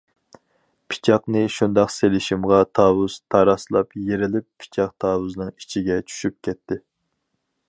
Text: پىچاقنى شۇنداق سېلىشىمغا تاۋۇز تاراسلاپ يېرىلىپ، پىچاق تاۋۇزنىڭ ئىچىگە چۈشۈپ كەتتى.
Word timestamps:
پىچاقنى 0.93 1.43
شۇنداق 1.55 1.93
سېلىشىمغا 1.97 2.63
تاۋۇز 2.79 3.19
تاراسلاپ 3.35 3.95
يېرىلىپ، 4.09 4.51
پىچاق 4.65 4.97
تاۋۇزنىڭ 5.07 5.57
ئىچىگە 5.57 6.01
چۈشۈپ 6.11 6.43
كەتتى. 6.49 6.85